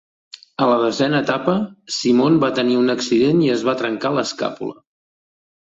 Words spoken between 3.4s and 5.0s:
i es va trencar l'escàpula.